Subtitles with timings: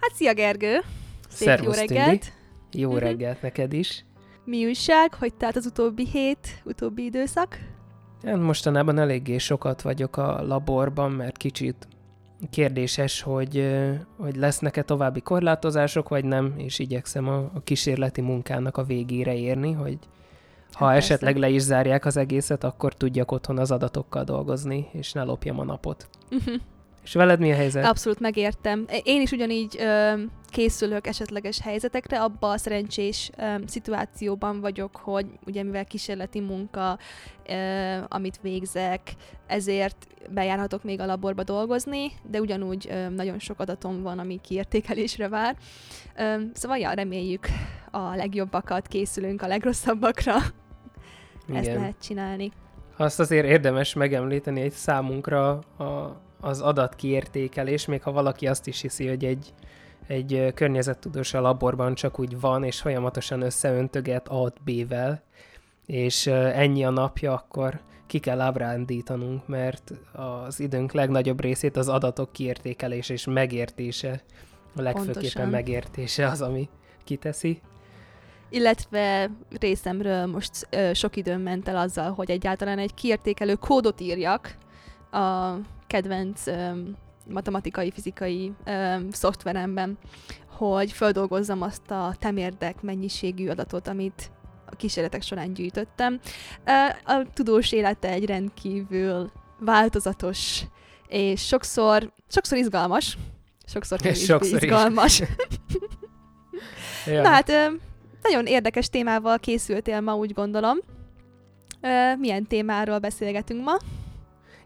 [0.00, 0.78] Hát szia Gergő!
[1.28, 2.32] Szép Szervusz, jó reggelt!
[2.72, 2.98] Jó Mhm.
[2.98, 4.04] reggelt neked is.
[4.44, 5.14] Mi újság?
[5.14, 7.58] Hogy telt az utóbbi hét, utóbbi időszak?
[8.24, 11.88] Én mostanában eléggé sokat vagyok a laborban, mert kicsit
[12.50, 13.76] kérdéses, hogy,
[14.16, 19.72] hogy lesznek-e további korlátozások, vagy nem, és igyekszem a, a kísérleti munkának a végére érni,
[19.72, 19.98] hogy
[20.72, 21.48] ha Hát esetleg persze.
[21.48, 25.64] le is zárják az egészet, akkor tudjak otthon az adatokkal dolgozni, és ne lopjam a
[25.64, 26.08] napot.
[26.30, 26.54] Mhm.
[27.10, 27.84] És veled mi a helyzet?
[27.84, 28.86] Abszolút megértem.
[29.02, 30.12] Én is ugyanígy ö,
[30.48, 36.98] készülök esetleges helyzetekre, abba a szerencsés ö, szituációban vagyok, hogy ugye mivel kísérleti munka,
[37.48, 37.54] ö,
[38.08, 39.00] amit végzek,
[39.46, 45.28] ezért bejárhatok még a laborba dolgozni, de ugyanúgy ö, nagyon sok adatom van, ami kiértékelésre
[45.28, 45.56] vár.
[46.16, 47.46] Ö, szóval ja, reméljük
[47.90, 50.34] a legjobbakat, készülünk a legrosszabbakra.
[51.52, 52.52] Ezt lehet csinálni.
[52.96, 59.08] Azt azért érdemes megemlíteni egy számunkra a, az adatkiértékelés, még ha valaki azt is hiszi,
[59.08, 59.54] hogy egy,
[60.06, 65.22] egy környezettudós a laborban csak úgy van, és folyamatosan összeöntöget A B-vel,
[65.86, 72.32] és ennyi a napja, akkor ki kell ábrándítanunk, mert az időnk legnagyobb részét az adatok
[72.32, 74.22] kiértékelése és megértése,
[74.76, 75.48] a legfőképpen Pontosan.
[75.48, 76.68] megértése az, ami
[77.04, 77.60] kiteszi.
[78.48, 84.56] Illetve részemről most ö, sok időm ment el azzal, hogy egyáltalán egy kiértékelő kódot írjak
[85.10, 85.54] a
[85.86, 86.70] kedvenc ö,
[87.28, 89.98] matematikai, fizikai ö, szoftveremben,
[90.46, 94.30] hogy földolgozzam azt a temérdek mennyiségű adatot, amit
[94.66, 96.20] a kísérletek során gyűjtöttem.
[96.64, 100.62] Ö, A tudós élete egy rendkívül változatos,
[101.08, 103.18] és sokszor, sokszor izgalmas,
[103.66, 105.22] sokszor sokszor izgalmas.
[107.06, 107.22] Ja.
[107.22, 107.52] Na hát,
[108.22, 110.76] nagyon érdekes témával készültél ma, úgy gondolom.
[112.18, 113.76] Milyen témáról beszélgetünk ma?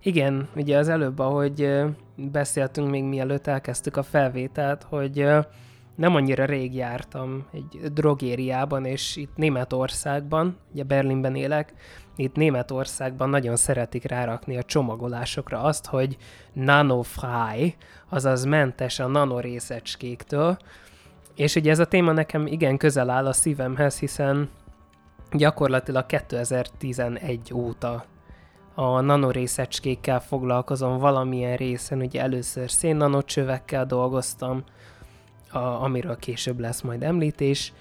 [0.07, 1.71] Igen, ugye az előbb, ahogy
[2.17, 5.27] beszéltünk még mielőtt elkezdtük a felvételt, hogy
[5.95, 11.75] nem annyira rég jártam egy drogériában, és itt Németországban, ugye Berlinben élek,
[12.17, 16.17] itt Németországban nagyon szeretik rárakni a csomagolásokra azt, hogy
[16.53, 17.75] nanofry,
[18.09, 20.57] azaz mentes a nanorészecskéktől,
[21.35, 24.49] és ugye ez a téma nekem igen közel áll a szívemhez, hiszen
[25.33, 28.05] gyakorlatilag 2011 óta
[28.75, 34.63] a nanorészecskékkel foglalkozom valamilyen részen, ugye először szénnanocsövekkel dolgoztam,
[35.51, 37.73] a, amiről később lesz majd említés,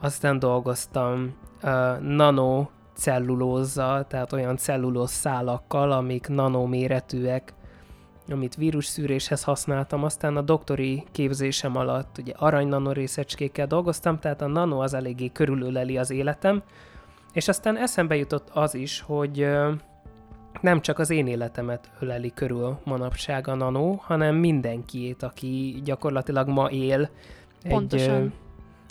[0.00, 7.52] aztán dolgoztam uh, nanocellulózzal, tehát olyan cellulóz szálakkal, amik nanoméretűek,
[8.28, 14.82] amit vírusszűréshez használtam, aztán a doktori képzésem alatt ugye arany nanorészecskékkel dolgoztam, tehát a nano
[14.82, 16.62] az eléggé körülöleli az életem,
[17.32, 19.48] és aztán eszembe jutott az is, hogy
[20.60, 26.70] nem csak az én életemet öleli körül manapság a nano, hanem mindenkiét, aki gyakorlatilag ma
[26.70, 27.10] él
[27.62, 28.22] egy, Pontosan.
[28.22, 28.26] ö,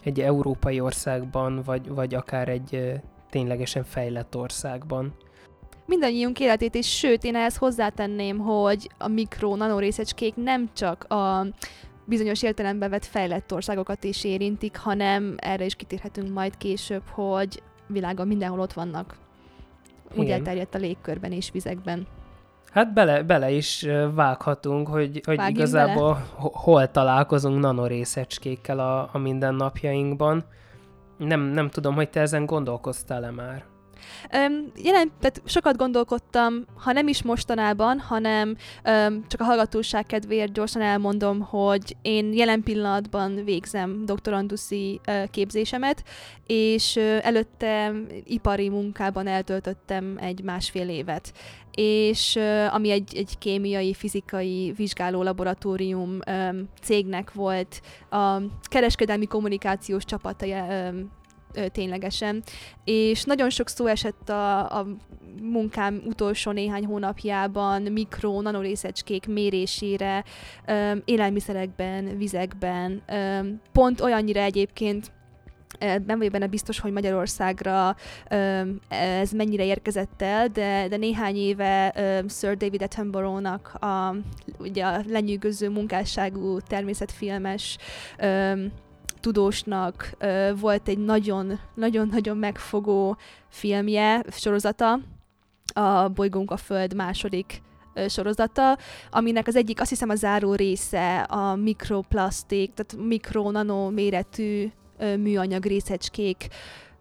[0.03, 2.93] egy európai országban, vagy, vagy akár egy
[3.29, 5.13] ténylegesen fejlett országban.
[5.85, 11.45] Mindannyiunk életét is, sőt, én ehhez hozzátenném, hogy a mikro nanorészecskék nem csak a
[12.05, 18.27] bizonyos értelemben vett fejlett országokat is érintik, hanem erre is kitérhetünk majd később, hogy világon
[18.27, 19.15] mindenhol ott vannak.
[20.15, 20.37] Úgy Igen.
[20.37, 22.07] elterjedt a légkörben és vizekben.
[22.71, 29.17] Hát bele, bele is vághatunk, hogy, hogy Vágjunk igazából ho- hol találkozunk nanorészecskékkel a, a
[29.17, 30.43] mindennapjainkban.
[31.17, 33.63] Nem, nem tudom, hogy te ezen gondolkoztál-e már.
[34.31, 40.53] Öm, jelen, tehát sokat gondolkodtam, ha nem is mostanában, hanem öm, csak a hallgatóság kedvéért
[40.53, 46.03] gyorsan elmondom, hogy én jelen pillanatban végzem doktoranduszi ö, képzésemet,
[46.45, 47.91] és ö, előtte
[48.23, 51.33] ipari munkában eltöltöttem egy másfél évet.
[51.71, 52.39] És
[52.69, 60.89] ami egy, egy kémiai, fizikai vizsgáló laboratórium öm, cégnek volt a kereskedelmi kommunikációs csapata ö,
[61.71, 62.43] ténylegesen,
[62.83, 64.87] és nagyon sok szó esett a, a
[65.41, 70.23] munkám utolsó néhány hónapjában mikro, nanorészecskék mérésére,
[71.05, 73.03] élelmiszerekben, vizekben,
[73.71, 75.11] pont olyannyira egyébként,
[75.79, 77.95] nem vagyok benne biztos, hogy Magyarországra
[78.87, 81.93] ez mennyire érkezett el, de, de néhány éve
[82.29, 84.15] Sir David Attenborough-nak a,
[84.59, 87.77] ugye a lenyűgöző munkásságú természetfilmes
[89.19, 90.17] tudósnak
[90.59, 93.17] volt egy nagyon-nagyon-nagyon megfogó
[93.49, 94.99] filmje, sorozata,
[95.73, 97.61] a Bolygónk a Föld második
[98.07, 98.77] sorozata,
[99.11, 104.71] aminek az egyik, azt hiszem a záró része a mikroplasztik, tehát mikro-nano méretű
[105.17, 106.47] műanyag részecskék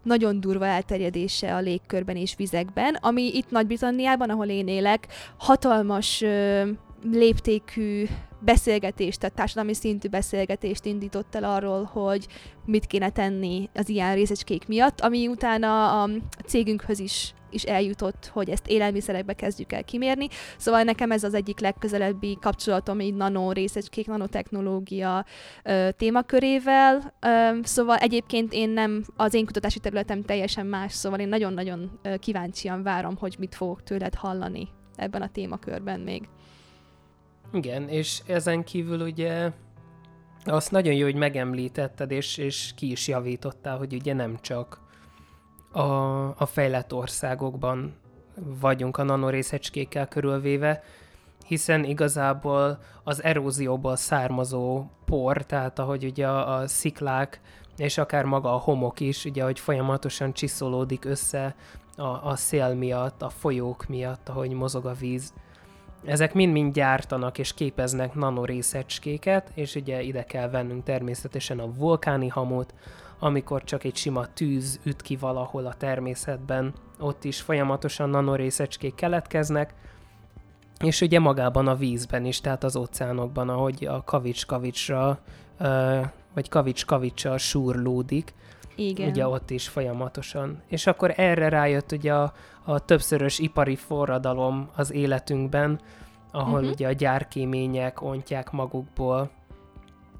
[0.03, 5.07] nagyon durva elterjedése a légkörben és vizekben, ami itt Nagy-Britanniában, ahol én élek,
[5.37, 6.23] hatalmas
[7.03, 8.05] léptékű
[8.39, 12.27] beszélgetést, tehát társadalmi szintű beszélgetést indított el arról, hogy
[12.65, 16.09] mit kéne tenni az ilyen részecskék miatt, ami utána a
[16.45, 20.27] cégünkhöz is is eljutott, hogy ezt élelmiszerekbe kezdjük el kimérni.
[20.57, 25.25] Szóval nekem ez az egyik legközelebbi kapcsolatom így nano részecskék, nanotechnológia
[25.63, 27.13] ö, témakörével.
[27.19, 32.83] Ö, szóval egyébként én nem, az én kutatási területem teljesen más, szóval én nagyon-nagyon kíváncsian
[32.83, 36.29] várom, hogy mit fogok tőled hallani ebben a témakörben még.
[37.53, 39.51] Igen, és ezen kívül ugye
[40.45, 44.79] azt nagyon jó, hogy megemlítetted, és, és ki is javítottál, hogy ugye nem csak
[45.71, 45.81] a,
[46.37, 47.93] a fejlett országokban
[48.59, 50.83] vagyunk a nanorészecskékkel körülvéve,
[51.45, 57.41] hiszen igazából az erózióból származó por, tehát ahogy ugye a, a sziklák
[57.77, 61.55] és akár maga a homok is, ugye, hogy folyamatosan csiszolódik össze
[61.97, 65.33] a, a szél miatt, a folyók miatt, ahogy mozog a víz,
[66.05, 72.73] ezek mind-mind gyártanak és képeznek nanorészecskéket, és ugye ide kell vennünk természetesen a vulkáni hamut,
[73.19, 79.73] amikor csak egy sima tűz üt ki valahol a természetben, ott is folyamatosan nanorészecskék keletkeznek,
[80.83, 85.19] és ugye magában a vízben is, tehát az óceánokban, ahogy a kavics-kavicsra,
[86.33, 88.33] vagy kavics-kavicsal súrlódik,
[88.79, 89.09] igen.
[89.09, 90.61] ugye ott is folyamatosan.
[90.67, 92.33] És akkor erre rájött ugye a,
[92.63, 95.79] a többszörös ipari forradalom az életünkben,
[96.31, 96.71] ahol uh-huh.
[96.71, 99.29] ugye a gyárkémények ontják magukból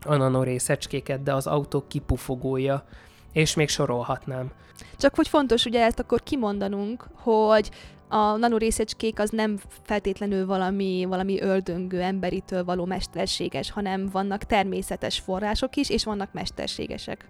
[0.06, 2.84] a nanorészecskéket, de az autók kipufogója,
[3.32, 4.52] és még sorolhatnám.
[4.98, 7.70] Csak hogy fontos ugye ezt akkor kimondanunk, hogy
[8.08, 15.76] a nanorészecskék az nem feltétlenül valami, valami ördöngő emberitől való mesterséges, hanem vannak természetes források
[15.76, 17.28] is, és vannak mesterségesek.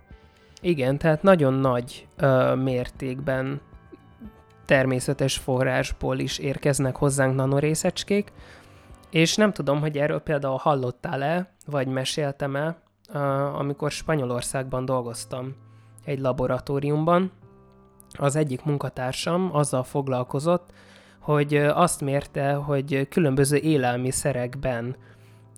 [0.61, 3.61] Igen, tehát nagyon nagy ö, mértékben
[4.65, 8.31] természetes forrásból is érkeznek hozzánk nanorészecskék,
[9.09, 12.77] és nem tudom, hogy erről például hallottál-e, vagy meséltem-e,
[13.53, 15.55] amikor Spanyolországban dolgoztam
[16.05, 17.31] egy laboratóriumban,
[18.17, 20.71] az egyik munkatársam azzal foglalkozott,
[21.19, 24.95] hogy azt mérte, hogy különböző élelmiszerekben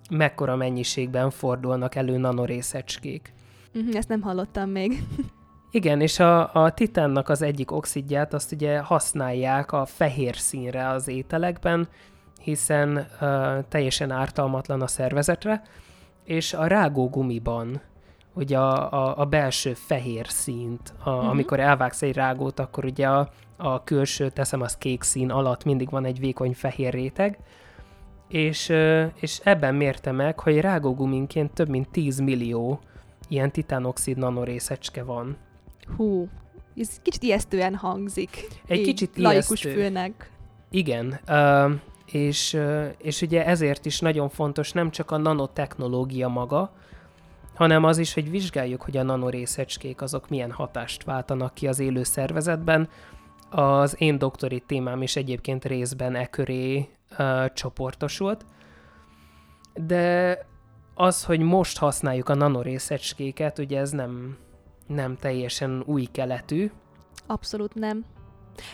[0.09, 3.33] mekkora mennyiségben fordulnak elő nanorészecskék.
[3.73, 5.03] Uh-huh, ezt nem hallottam még.
[5.71, 11.07] Igen, és a, a titánnak az egyik oxidját azt ugye használják a fehér színre az
[11.07, 11.87] ételekben,
[12.41, 13.27] hiszen uh,
[13.69, 15.61] teljesen ártalmatlan a szervezetre,
[16.23, 17.81] és a rágógumiban
[18.33, 21.29] ugye a, a, a belső fehér színt, a, uh-huh.
[21.29, 25.89] amikor elvágsz egy rágót, akkor ugye a, a külső, teszem az kék szín alatt mindig
[25.89, 27.39] van egy vékony fehér réteg,
[28.27, 28.73] és,
[29.15, 32.79] és ebben mérte meg, hogy rágóguminként több mint 10 millió
[33.31, 35.37] ilyen titánoxid nanorészecske van.
[35.97, 36.29] Hú,
[36.75, 38.47] ez kicsit ijesztően hangzik.
[38.67, 40.31] Egy kicsit laikus főnek.
[40.69, 41.71] Igen, uh,
[42.05, 46.73] és, uh, és ugye ezért is nagyon fontos nem csak a nanotechnológia maga,
[47.53, 52.03] hanem az is, hogy vizsgáljuk, hogy a nanorészecskék azok milyen hatást váltanak ki az élő
[52.03, 52.89] szervezetben.
[53.49, 56.89] Az én doktori témám is egyébként részben e köré
[57.19, 58.45] uh, csoportosult,
[59.73, 60.37] de
[60.93, 64.37] az, hogy most használjuk a nanorészecskéket, ugye ez nem,
[64.87, 66.71] nem teljesen új keletű.
[67.27, 68.05] Abszolút nem.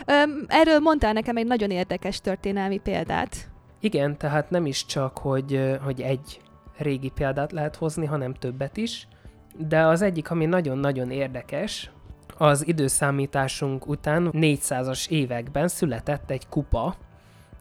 [0.06, 3.50] Öm, erről mondtál nekem egy nagyon érdekes történelmi példát.
[3.80, 6.40] Igen, tehát nem is csak, hogy, hogy egy
[6.76, 9.08] régi példát lehet hozni, hanem többet is.
[9.56, 11.90] De az egyik, ami nagyon-nagyon érdekes,
[12.36, 16.96] az időszámításunk után 400-as években született egy kupa,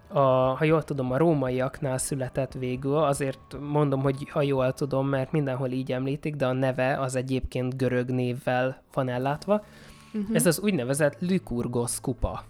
[0.08, 0.20] a,
[0.56, 5.70] ha jól tudom, a rómaiaknál született végül, azért mondom, hogy ha jól tudom, mert mindenhol
[5.70, 9.64] így említik, de a neve az egyébként görög névvel van ellátva.
[10.14, 10.36] Uh-huh.
[10.36, 12.44] Ez az úgynevezett Lykurgos kupa,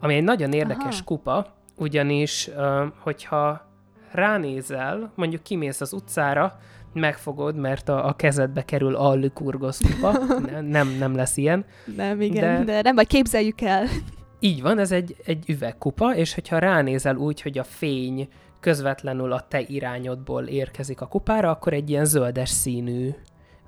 [0.00, 1.04] ami egy nagyon érdekes Aha.
[1.04, 1.46] kupa,
[1.76, 2.50] ugyanis,
[2.98, 3.68] hogyha
[4.12, 6.58] ránézel, mondjuk kimész az utcára,
[6.92, 10.18] megfogod, mert a, a kezedbe kerül a Lykurgos kupa,
[10.60, 11.64] nem, nem lesz ilyen.
[11.96, 13.86] Nem, igen, de, de nem, majd képzeljük el.
[14.40, 18.28] Így van, ez egy, egy üvegkupa, és hogyha ránézel úgy, hogy a fény
[18.60, 23.10] közvetlenül a te irányodból érkezik a kupára, akkor egy ilyen zöldes színű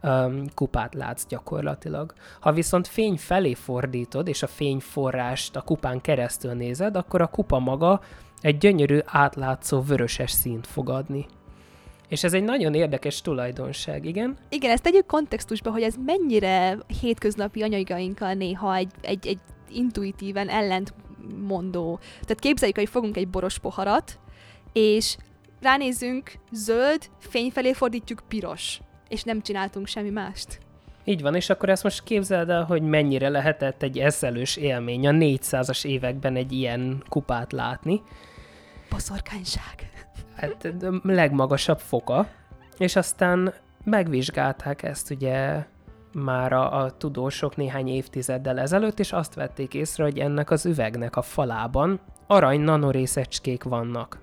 [0.02, 2.12] um, kupát látsz gyakorlatilag.
[2.40, 7.58] Ha viszont fény felé fordítod, és a fényforrást a kupán keresztül nézed, akkor a kupa
[7.58, 8.00] maga
[8.40, 11.26] egy gyönyörű, átlátszó vöröses színt fog adni.
[12.12, 14.36] És ez egy nagyon érdekes tulajdonság, igen?
[14.48, 19.38] Igen, ezt tegyük kontextusba, hogy ez mennyire hétköznapi anyagainkkal néha egy, egy, egy
[19.70, 20.94] intuitíven ellent
[21.46, 21.98] mondó.
[22.20, 24.18] Tehát képzeljük, hogy fogunk egy boros poharat,
[24.72, 25.16] és
[25.60, 30.58] ránézünk, zöld, fény felé fordítjuk piros, és nem csináltunk semmi mást.
[31.04, 35.10] Így van, és akkor ezt most képzeld el, hogy mennyire lehetett egy eszelős élmény a
[35.10, 38.02] 400-as években egy ilyen kupát látni.
[38.90, 39.91] Boszorkányság.
[40.34, 42.26] Hát a legmagasabb foka,
[42.78, 45.64] és aztán megvizsgálták ezt ugye
[46.12, 51.16] már a, a tudósok néhány évtizeddel ezelőtt, és azt vették észre, hogy ennek az üvegnek
[51.16, 54.20] a falában arany nanorészecskék vannak.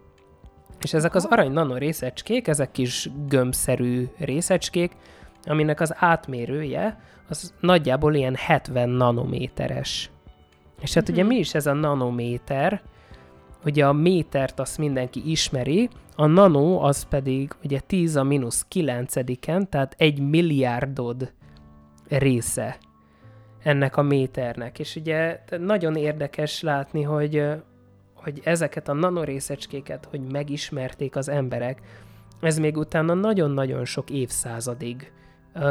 [0.82, 4.92] És ezek az arany nanorészecskék, ezek kis gömbszerű részecskék,
[5.44, 7.00] aminek az átmérője
[7.30, 10.12] az nagyjából ilyen 70 nanométeres.
[10.82, 11.14] És hát mm-hmm.
[11.14, 11.34] ugye mhm.
[11.34, 12.82] mi is ez a nanométer?
[13.66, 19.70] Ugye a métert azt mindenki ismeri, a nano az pedig ugye 10 a mínusz 9-en,
[19.70, 21.34] tehát egy milliárdod
[22.08, 22.78] része
[23.64, 24.80] ennek a méternek.
[24.80, 27.46] És ugye nagyon érdekes látni, hogy,
[28.14, 31.82] hogy ezeket a nanorészecskéket, hogy megismerték az emberek,
[32.42, 35.12] ez még utána nagyon-nagyon sok évszázadig
[35.56, 35.62] uh,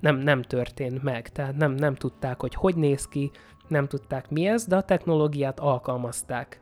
[0.00, 1.28] nem, nem történt meg.
[1.28, 3.30] Tehát nem, nem tudták, hogy hogy néz ki,
[3.68, 6.60] nem tudták mi ez, de a technológiát alkalmazták.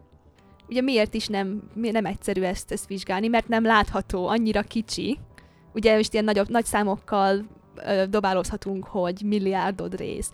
[0.69, 5.19] Ugye miért is nem, nem egyszerű ezt, ezt vizsgálni, mert nem látható, annyira kicsi.
[5.75, 7.45] Ugye most ilyen nagyobb, nagy számokkal
[8.09, 10.31] dobálózhatunk, hogy milliárdod rész.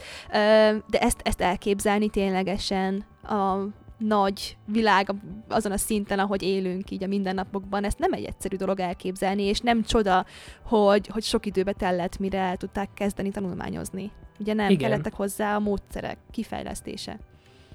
[0.87, 3.57] De ezt, ezt elképzelni ténylegesen a
[3.99, 5.15] nagy világ
[5.49, 9.61] azon a szinten, ahogy élünk így a mindennapokban, ezt nem egy egyszerű dolog elképzelni, és
[9.61, 10.27] nem csoda,
[10.63, 14.11] hogy, hogy sok időbe tellett, mire el tudták kezdeni tanulmányozni.
[14.39, 14.89] Ugye nem Igen.
[14.89, 17.19] kellettek hozzá a módszerek kifejlesztése.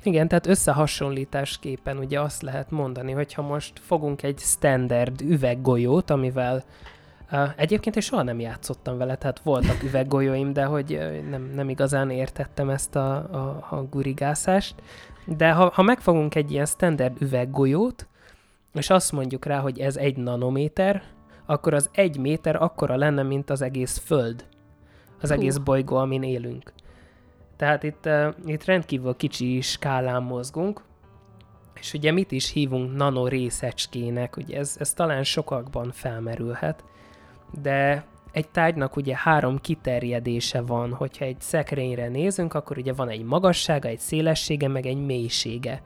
[0.06, 6.64] Igen, tehát összehasonlításképpen ugye azt lehet mondani, hogy ha most fogunk egy standard üveggolyót, amivel
[7.32, 12.10] Uh, egyébként én soha nem játszottam vele, tehát voltak üveggolyóim, de hogy nem, nem igazán
[12.10, 14.76] értettem ezt a, a, a gurigászást.
[15.26, 18.08] De ha, ha megfogunk egy ilyen standard üveggolyót,
[18.74, 21.04] és azt mondjuk rá, hogy ez egy nanométer,
[21.46, 24.46] akkor az egy méter akkora lenne, mint az egész Föld.
[25.22, 25.36] Az Hú.
[25.36, 26.74] egész bolygó, amin élünk.
[27.56, 28.10] Tehát itt,
[28.46, 30.82] itt rendkívül kicsi skálán mozgunk,
[31.80, 36.84] és ugye mit is hívunk nanorészecskének, ugye ez, ez talán sokakban felmerülhet,
[37.62, 43.24] de egy tárgynak ugye három kiterjedése van, hogyha egy szekrényre nézünk, akkor ugye van egy
[43.24, 45.82] magassága, egy szélessége, meg egy mélysége.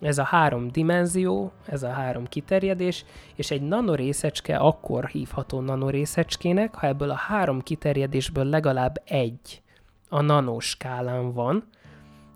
[0.00, 6.86] Ez a három dimenzió, ez a három kiterjedés, és egy nanorészecske akkor hívható nanorészecskének, ha
[6.86, 9.62] ebből a három kiterjedésből legalább egy
[10.08, 11.64] a nanoskálán van,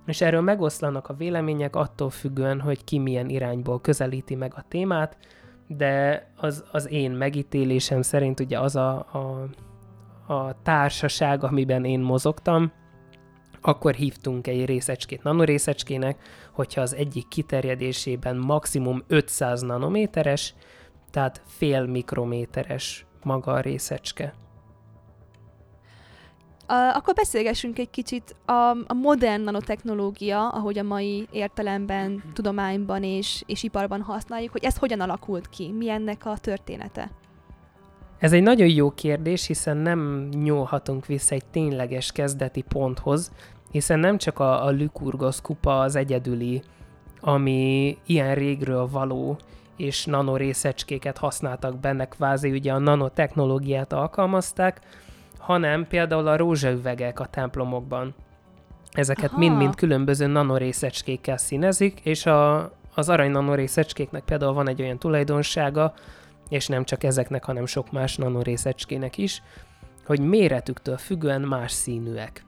[0.06, 5.16] és erről megoszlanak a vélemények attól függően, hogy ki milyen irányból közelíti meg a témát,
[5.66, 9.48] de az, az én megítélésem szerint ugye az a, a,
[10.32, 12.72] a társaság, amiben én mozogtam,
[13.60, 16.22] akkor hívtunk egy részecskét nanorészecskének,
[16.52, 20.54] hogyha az egyik kiterjedésében maximum 500 nanométeres,
[21.10, 24.34] tehát fél mikrométeres maga a részecske.
[26.72, 28.52] Akkor beszélgessünk egy kicsit a,
[28.86, 35.00] a modern nanotechnológia, ahogy a mai értelemben, tudományban és, és iparban használjuk, hogy ez hogyan
[35.00, 37.10] alakult ki, mi ennek a története?
[38.18, 43.32] Ez egy nagyon jó kérdés, hiszen nem nyúlhatunk vissza egy tényleges kezdeti ponthoz,
[43.70, 46.62] hiszen nem csak a, a Lykurgos kupa az egyedüli,
[47.20, 49.38] ami ilyen régről való,
[49.76, 54.80] és nanorészecskéket használtak benne, kvázi ugye a nanotechnológiát alkalmazták,
[55.40, 58.14] hanem például a rózsaüvegek a templomokban.
[58.90, 65.94] Ezeket mind-mind különböző nanorészecskékkel színezik, és a, az arany nanorészecskéknek például van egy olyan tulajdonsága,
[66.48, 69.42] és nem csak ezeknek, hanem sok más nanorészecskének is,
[70.06, 72.44] hogy méretüktől függően más színűek.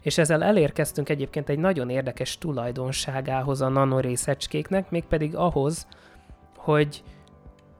[0.00, 5.86] És ezzel elérkeztünk egyébként egy nagyon érdekes tulajdonságához a nanorészecskéknek, mégpedig ahhoz,
[6.56, 7.02] hogy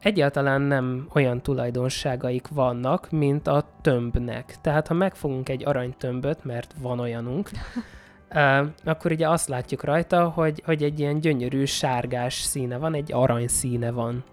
[0.00, 4.56] egyáltalán nem olyan tulajdonságaik vannak, mint a tömbnek.
[4.60, 7.50] Tehát ha megfogunk egy aranytömböt, mert van olyanunk,
[8.30, 13.12] uh, akkor ugye azt látjuk rajta, hogy, hogy egy ilyen gyönyörű sárgás színe van, egy
[13.12, 14.24] arany színe van.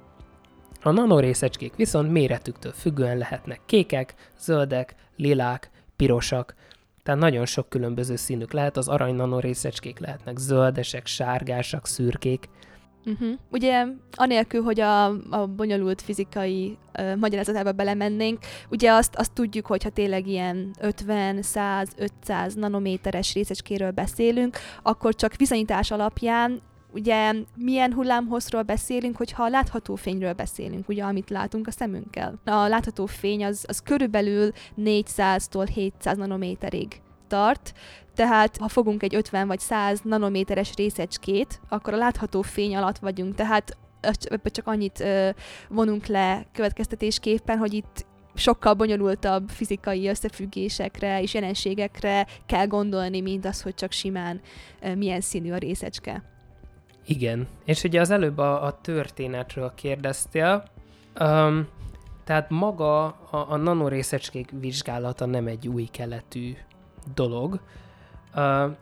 [0.82, 6.56] A nanorészecskék viszont méretüktől függően lehetnek kékek, zöldek, lilák, pirosak,
[7.08, 12.50] tehát nagyon sok különböző színük lehet, az arany nanorészecskék lehetnek zöldesek, sárgásak, szürkék,
[13.08, 13.34] Uh-huh.
[13.52, 19.84] Ugye anélkül, hogy a, a bonyolult fizikai uh, magyarázatába belemennénk, ugye azt, azt tudjuk, hogy
[19.84, 26.62] ha tényleg ilyen 50, 100, 500 nanométeres részecskéről beszélünk, akkor csak viszonyítás alapján
[26.94, 32.40] ugye milyen hullámhosszról beszélünk, hogyha a látható fényről beszélünk, ugye amit látunk a szemünkkel.
[32.46, 37.74] A látható fény az, az körülbelül 400-tól 700 nanométerig tart,
[38.18, 43.36] Tehát ha fogunk egy 50 vagy 100 nanométeres részecskét, akkor a látható fény alatt vagyunk.
[43.36, 45.04] Tehát ebből csak annyit
[45.70, 53.62] vonunk le következtetésképpen, hogy itt sokkal bonyolultabb fizikai összefüggésekre és jelenségekre kell gondolni, mint az,
[53.62, 54.42] hogy csak simán
[54.96, 56.24] milyen színű a részecske.
[57.06, 60.64] Igen, és ugye az előbb a, a történetről kérdeztél,
[61.20, 61.68] um,
[62.24, 66.54] tehát maga a, a nanorészecskék vizsgálata nem egy új keletű
[67.14, 67.60] dolog.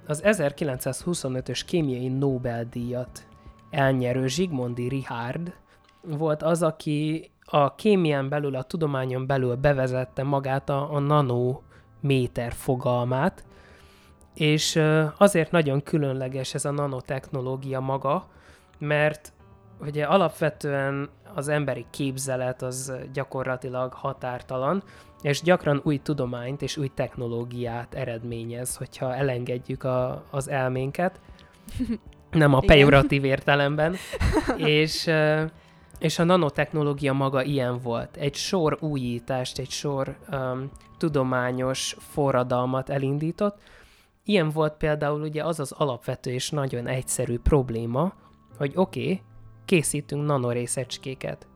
[0.07, 3.27] Az 1925-ös kémiai Nobel-díjat
[3.69, 5.53] elnyerő Zsigmondi Richard
[6.01, 13.45] volt az, aki a kémián belül, a tudományon belül bevezette magát a, a nanométer fogalmát,
[14.33, 14.81] és
[15.17, 18.27] azért nagyon különleges ez a nanotechnológia maga,
[18.77, 19.33] mert
[19.79, 24.83] ugye alapvetően az emberi képzelet az gyakorlatilag határtalan,
[25.25, 31.19] és gyakran új tudományt és új technológiát eredményez, hogyha elengedjük a, az elménket,
[32.31, 33.95] nem a pejoratív értelemben,
[34.57, 35.09] és,
[35.99, 38.17] és a nanotechnológia maga ilyen volt.
[38.17, 43.57] Egy sor újítást, egy sor um, tudományos forradalmat elindított,
[44.27, 48.13] Ilyen volt például ugye az az alapvető és nagyon egyszerű probléma,
[48.57, 49.21] hogy oké, okay,
[49.65, 51.47] készítünk nanorészecskéket,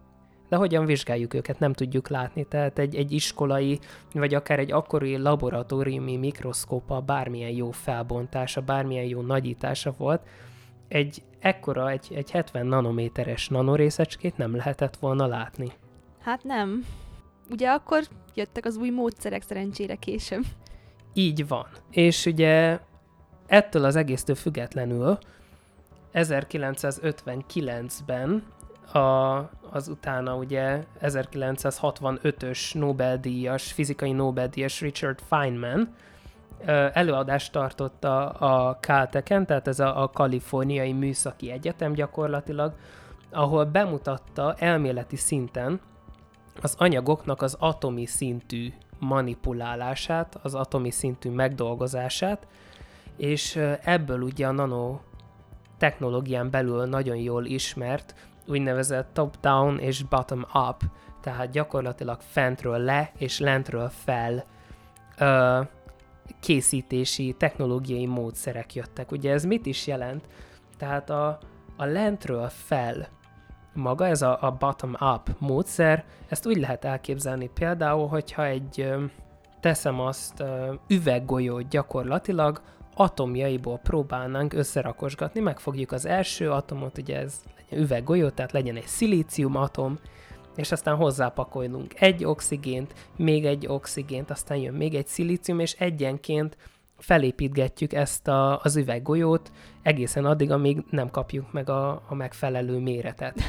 [0.49, 2.43] de hogyan vizsgáljuk őket, nem tudjuk látni.
[2.43, 3.79] Tehát egy, egy iskolai,
[4.13, 10.21] vagy akár egy akkori laboratóriumi mikroszkópa bármilyen jó felbontása, bármilyen jó nagyítása volt,
[10.87, 15.71] egy ekkora, egy, egy 70 nanométeres nanorészecskét nem lehetett volna látni.
[16.19, 16.85] Hát nem.
[17.49, 18.03] Ugye akkor
[18.35, 20.43] jöttek az új módszerek szerencsére később.
[21.13, 21.67] Így van.
[21.91, 22.79] És ugye
[23.47, 25.17] ettől az egésztől függetlenül
[26.13, 28.43] 1959-ben
[28.93, 29.37] a,
[29.71, 35.95] az utána ugye 1965-ös Nobel-díjas, fizikai Nobel-díjas Richard Feynman
[36.93, 42.73] előadást tartott a, a Caltech-en, tehát ez a, a Kaliforniai Műszaki Egyetem gyakorlatilag,
[43.31, 45.79] ahol bemutatta elméleti szinten
[46.61, 52.47] az anyagoknak az atomi szintű manipulálását, az atomi szintű megdolgozását,
[53.17, 54.99] és ebből ugye a nano
[55.77, 58.15] technológián belül nagyon jól ismert
[58.49, 60.81] úgynevezett top-down és bottom-up,
[61.21, 64.43] tehát gyakorlatilag fentről le és lentről fel
[65.17, 65.61] ö,
[66.39, 69.11] készítési technológiai módszerek jöttek.
[69.11, 70.27] Ugye ez mit is jelent?
[70.77, 71.39] Tehát a,
[71.77, 73.07] a lentről fel
[73.73, 78.93] maga, ez a, a bottom-up módszer, ezt úgy lehet elképzelni például, hogyha egy,
[79.59, 80.43] teszem azt,
[80.87, 82.61] üveggolyót gyakorlatilag
[82.99, 89.99] atomjaiból próbálnánk összerakosgatni, megfogjuk az első atomot, ugye ez üveggolyó, tehát legyen egy szilícium atom,
[90.55, 96.57] és aztán hozzápakolunk egy oxigént, még egy oxigént, aztán jön még egy szilícium, és egyenként
[96.97, 103.41] felépítgetjük ezt a, az üveggolyót egészen addig, amíg nem kapjuk meg a, a megfelelő méretet.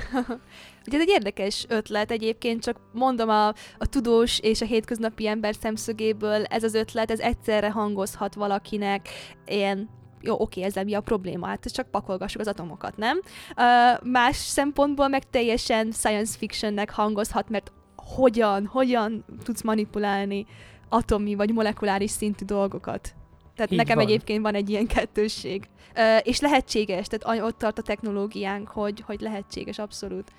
[0.90, 3.46] Ugye ez egy érdekes ötlet egyébként, csak mondom a,
[3.79, 9.09] a tudós és a hétköznapi ember szemszögéből ez az ötlet, ez egyszerre hangozhat valakinek
[9.46, 9.88] ilyen
[10.20, 11.46] jó, oké, ezzel mi a probléma?
[11.46, 13.20] Hát csak pakolgassuk az atomokat, nem?
[13.57, 20.46] Uh, más szempontból meg teljesen science fictionnek hangozhat, mert hogyan, hogyan tudsz manipulálni
[20.88, 23.14] atomi vagy molekuláris szintű dolgokat?
[23.55, 24.07] Tehát Így nekem van.
[24.07, 25.68] egyébként van egy ilyen kettősség.
[25.96, 30.33] Uh, és lehetséges, tehát ott tart a technológiánk, hogy, hogy lehetséges, abszolút.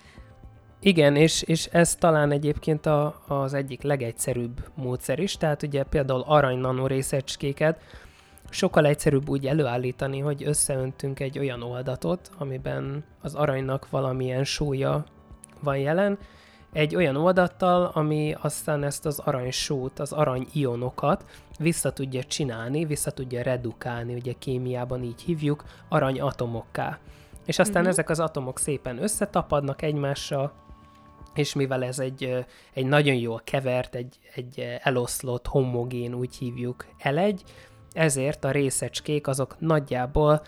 [0.84, 6.24] Igen, és, és ez talán egyébként a, az egyik legegyszerűbb módszer is, tehát ugye például
[6.26, 7.82] arany nanorészecskéket
[8.50, 15.06] sokkal egyszerűbb úgy előállítani, hogy összeöntünk egy olyan oldatot, amiben az aranynak valamilyen súlya
[15.60, 16.18] van jelen,
[16.74, 21.26] egy olyan oldattal, ami aztán ezt az aranysót, az aranyionokat
[21.60, 27.00] vissza tudja csinálni, vissza tudja redukálni, ugye kémiában így hívjuk, aranyatomokká.
[27.46, 27.90] És aztán uh-huh.
[27.90, 30.52] ezek az atomok szépen összetapadnak egymással,
[31.34, 37.42] és mivel ez egy, egy nagyon jól kevert, egy, egy eloszlott, homogén, úgy hívjuk, elegy,
[37.94, 40.42] ezért a részecskék azok nagyjából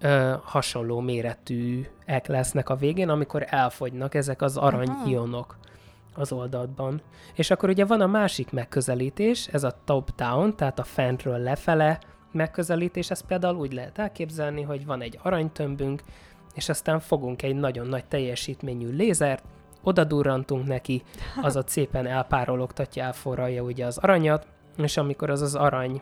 [0.00, 5.58] ö, hasonló méretűek lesznek a végén, amikor elfogynak ezek az aranyionok
[6.14, 7.02] az oldalban.
[7.34, 11.98] És akkor ugye van a másik megközelítés, ez a top-down, tehát a fentről lefele
[12.32, 16.02] megközelítés, ezt például úgy lehet elképzelni, hogy van egy aranytömbünk,
[16.54, 19.44] és aztán fogunk egy nagyon nagy teljesítményű lézert,
[19.82, 21.02] oda durrantunk neki,
[21.42, 26.00] az ott szépen elpárologtatja, elforralja ugye az aranyat, és amikor az az arany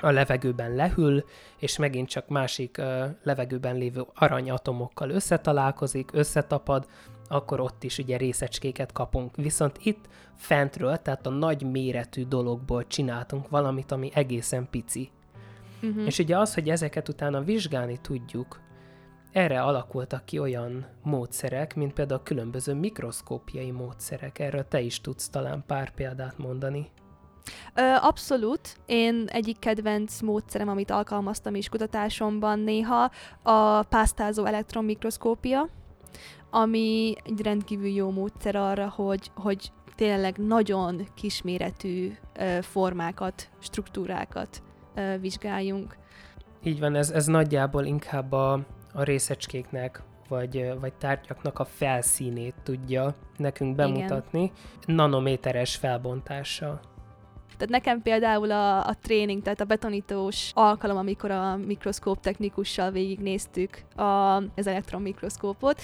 [0.00, 1.24] a levegőben lehűl,
[1.58, 6.86] és megint csak másik uh, levegőben lévő aranyatomokkal összetalálkozik, összetapad,
[7.28, 9.36] akkor ott is ugye részecskéket kapunk.
[9.36, 15.10] Viszont itt fentről, tehát a nagy méretű dologból csináltunk valamit, ami egészen pici.
[15.82, 16.06] Uh-huh.
[16.06, 18.60] És ugye az, hogy ezeket utána vizsgálni tudjuk,
[19.34, 24.38] erre alakultak ki olyan módszerek, mint például a különböző mikroszkópiai módszerek.
[24.38, 26.90] Erről te is tudsz talán pár példát mondani.
[28.00, 28.76] Abszolút.
[28.86, 33.10] Én egyik kedvenc módszerem, amit alkalmaztam is kutatásomban néha,
[33.42, 35.68] a pásztázó elektronmikroszkópia,
[36.50, 42.12] ami egy rendkívül jó módszer arra, hogy, hogy tényleg nagyon kisméretű
[42.60, 44.62] formákat, struktúrákat
[45.20, 45.96] vizsgáljunk.
[46.62, 48.60] Így van, ez, ez nagyjából inkább a,
[48.94, 54.96] a részecskéknek vagy, vagy tárgyaknak a felszínét tudja nekünk bemutatni, Igen.
[54.96, 56.80] nanométeres felbontással.
[57.56, 63.82] Tehát nekem például a, a tréning, tehát a betonítós alkalom, amikor a mikroszkóp technikussal végignéztük
[63.96, 65.80] a, az elektronmikroszkópot,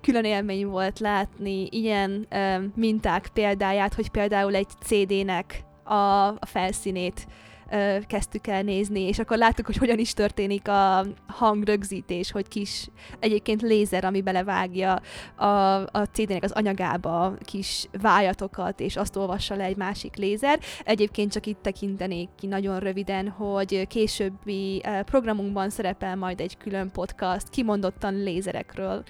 [0.00, 2.26] külön élmény volt látni ilyen
[2.74, 7.26] minták példáját, hogy például egy CD-nek a, a felszínét
[7.70, 12.88] ö, kezdtük el nézni, és akkor láttuk, hogy hogyan is történik a hangrögzítés, hogy kis
[13.18, 15.00] egyébként lézer, ami belevágja
[15.34, 20.58] a, a CD-nek az anyagába kis vájatokat, és azt olvassa le egy másik lézer.
[20.84, 27.48] Egyébként csak itt tekintenék ki nagyon röviden, hogy későbbi programunkban szerepel majd egy külön podcast
[27.48, 29.02] kimondottan lézerekről,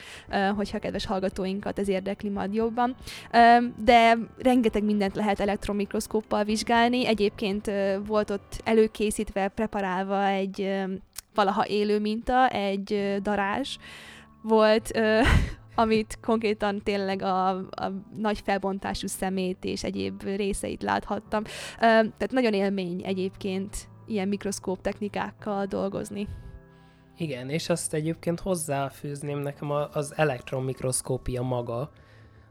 [0.56, 2.96] hogyha kedves hallgatóinkat ez érdekli majd jobban.
[3.76, 7.06] De rengeteg mindent lehet elektromikroszkóppal vizsgálni.
[7.06, 7.70] Egyébként
[8.06, 10.84] volt ott előkészítve, preparálva egy
[11.34, 13.76] valaha élő minta, egy darázs
[14.42, 14.90] volt,
[15.74, 21.42] amit konkrétan tényleg a, a nagy felbontású szemét és egyéb részeit láthattam.
[21.78, 26.28] Tehát nagyon élmény egyébként ilyen mikroszkóp technikákkal dolgozni.
[27.16, 31.90] Igen, és azt egyébként hozzáfűzném nekem az elektronmikroszkópia maga,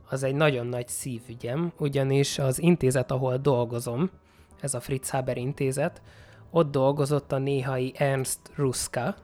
[0.09, 4.09] az egy nagyon nagy szívügyem, ugyanis az intézet, ahol dolgozom,
[4.61, 6.01] ez a Fritz Haber intézet,
[6.51, 9.15] ott dolgozott a néhai Ernst Ruska,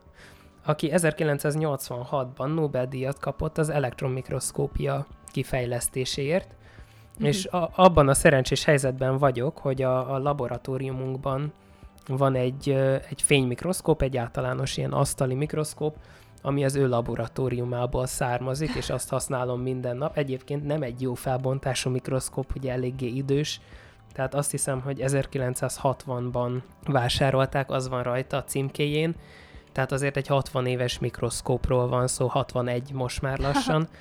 [0.66, 7.28] aki 1986-ban Nobel-díjat kapott az elektronmikroszkópia kifejlesztéséért, mm-hmm.
[7.28, 11.54] és a, abban a szerencsés helyzetben vagyok, hogy a, a laboratóriumunkban
[12.08, 12.70] van egy,
[13.10, 15.96] egy fénymikroszkóp, egy általános ilyen asztali mikroszkóp,
[16.42, 20.18] ami az ő laboratóriumából származik, és azt használom minden nap.
[20.18, 23.62] Egyébként nem egy jó felbontású mikroszkóp, ugye eléggé idős,
[24.16, 29.16] tehát azt hiszem, hogy 1960-ban vásárolták, az van rajta a címkéjén,
[29.72, 33.88] tehát azért egy 60 éves mikroszkópról van szó, 61 most már lassan.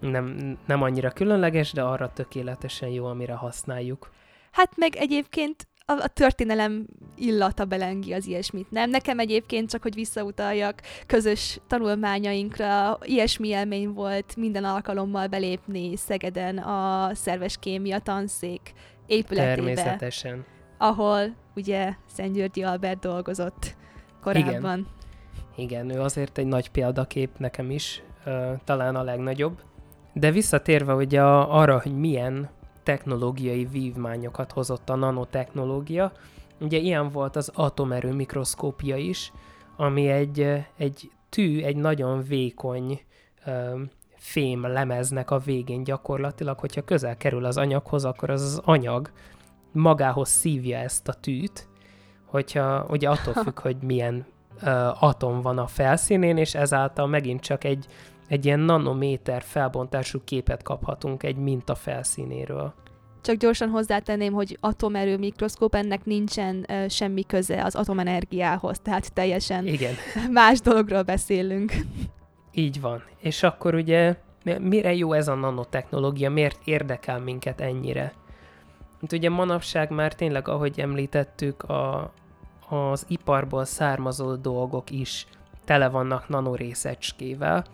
[0.00, 4.10] Nem, nem annyira különleges, de arra tökéletesen jó, amire használjuk.
[4.50, 8.90] Hát meg egyébként a, a történelem illata belengi az ilyesmit, nem?
[8.90, 17.10] Nekem egyébként csak, hogy visszautaljak közös tanulmányainkra, ilyesmi élmény volt minden alkalommal belépni Szegeden a
[17.14, 18.72] szerves kémia tanszék
[19.08, 19.54] épületébe.
[19.54, 20.44] Természetesen.
[20.78, 23.76] Ahol ugye Szent Györgyi Albert dolgozott
[24.22, 24.78] korábban.
[24.78, 24.86] Igen.
[25.56, 28.02] Igen, ő azért egy nagy példakép nekem is,
[28.64, 29.60] talán a legnagyobb.
[30.12, 32.48] De visszatérve ugye arra, hogy milyen
[32.82, 36.12] technológiai vívmányokat hozott a nanotechnológia,
[36.60, 39.32] ugye ilyen volt az atomerő mikroszkópia is,
[39.76, 43.00] ami egy, egy tű, egy nagyon vékony
[44.30, 49.10] fém lemeznek a végén gyakorlatilag, hogyha közel kerül az anyaghoz, akkor az az anyag
[49.72, 51.68] magához szívja ezt a tűt,
[52.24, 54.26] hogyha ugye attól függ, hogy milyen
[54.62, 57.86] uh, atom van a felszínén, és ezáltal megint csak egy,
[58.26, 62.74] egy ilyen nanométer felbontású képet kaphatunk egy minta felszínéről.
[63.22, 69.66] Csak gyorsan hozzátenném, hogy atomerő mikroszkóp, ennek nincsen uh, semmi köze az atomenergiához, tehát teljesen
[69.66, 69.94] Igen.
[70.32, 71.72] más dologról beszélünk.
[72.52, 73.02] Így van.
[73.18, 74.16] És akkor ugye
[74.58, 78.12] mire jó ez a nanotechnológia, miért érdekel minket ennyire?
[79.00, 82.12] Mint ugye manapság már tényleg, ahogy említettük, a,
[82.68, 85.26] az iparból származó dolgok is
[85.64, 87.64] tele vannak nanorészecskével,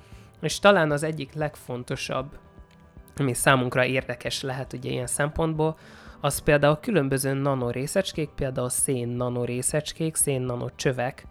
[0.40, 2.38] és talán az egyik legfontosabb,
[3.16, 5.76] ami számunkra érdekes lehet ugye ilyen szempontból,
[6.20, 11.26] az például különböző nanorészecskék, például szén nanorészecskék, szén nanocsövek,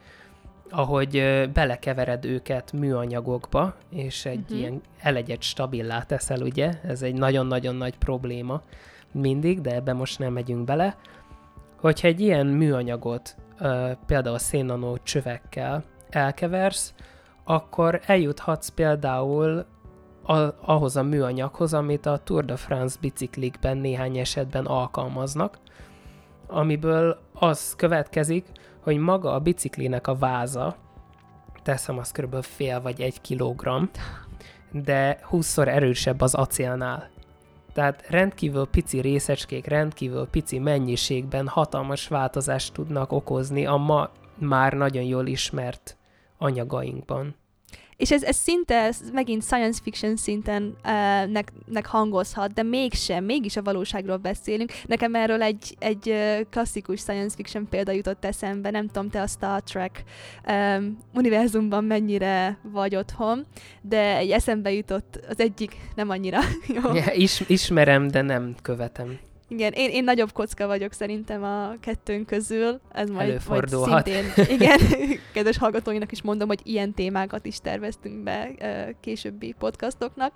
[0.69, 1.23] ahogy
[1.53, 4.57] belekevered őket műanyagokba, és egy uh-huh.
[4.57, 6.73] ilyen elegyet stabilá teszel, ugye?
[6.83, 8.61] Ez egy nagyon-nagyon nagy probléma
[9.11, 10.97] mindig, de ebbe most nem megyünk bele.
[11.79, 13.35] Hogyha egy ilyen műanyagot
[14.05, 16.93] például szénnanó csövekkel elkeversz,
[17.43, 19.65] akkor eljuthatsz például
[20.23, 25.57] a, ahhoz a műanyaghoz, amit a Tour de France biciklikben néhány esetben alkalmaznak,
[26.47, 28.45] amiből az következik,
[28.83, 30.75] hogy maga a biciklinek a váza,
[31.63, 32.43] teszem az kb.
[32.43, 33.83] fél vagy egy kilogramm,
[34.71, 37.09] de 20-szor erősebb az acélnál.
[37.73, 45.03] Tehát rendkívül pici részecskék, rendkívül pici mennyiségben hatalmas változást tudnak okozni a ma már nagyon
[45.03, 45.97] jól ismert
[46.37, 47.35] anyagainkban.
[47.97, 53.23] És ez, ez szinte, ez megint science fiction szinten uh, nek, nek hangozhat, de mégsem,
[53.23, 54.71] mégis a valóságról beszélünk.
[54.85, 56.15] Nekem erről egy, egy
[56.49, 60.03] klasszikus science fiction példa jutott eszembe, nem tudom, te a Star Trek
[60.47, 63.45] um, univerzumban mennyire vagy otthon,
[63.81, 66.39] de egy eszembe jutott az egyik, nem annyira.
[66.83, 66.93] Jó.
[66.93, 69.19] Ja, is, ismerem, de nem követem.
[69.47, 72.79] Igen, én, én nagyobb kocka vagyok szerintem a kettőnk közül.
[72.91, 74.79] Ez majd, majd szintén, igen,
[75.33, 78.51] kedves hallgatóinak is mondom, hogy ilyen témákat is terveztünk be
[79.01, 80.35] későbbi podcastoknak.